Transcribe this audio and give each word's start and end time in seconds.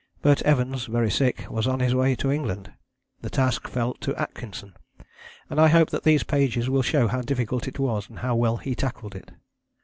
But 0.23 0.41
Evans, 0.41 0.87
very 0.87 1.11
sick, 1.11 1.45
was 1.51 1.67
on 1.67 1.79
his 1.79 1.93
way 1.93 2.15
to 2.15 2.31
England. 2.31 2.71
The 3.21 3.29
task 3.29 3.67
fell 3.67 3.93
to 4.01 4.15
Atkinson, 4.15 4.73
and 5.47 5.61
I 5.61 5.67
hope 5.67 5.91
that 5.91 6.01
these 6.01 6.23
pages 6.23 6.67
will 6.71 6.81
show 6.81 7.07
how 7.07 7.21
difficult 7.21 7.67
it 7.67 7.77
was, 7.77 8.09
and 8.09 8.17
how 8.17 8.33
well 8.35 8.57
he 8.57 8.73
tackled 8.73 9.13
it. 9.13 9.29